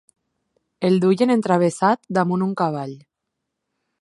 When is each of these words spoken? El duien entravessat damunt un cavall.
El 0.89 0.97
duien 1.03 1.33
entravessat 1.35 2.11
damunt 2.21 2.49
un 2.49 2.57
cavall. 2.63 2.97